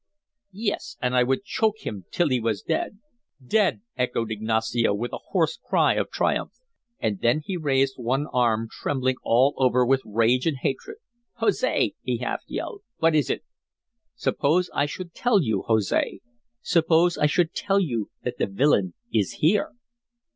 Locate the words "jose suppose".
15.67-17.15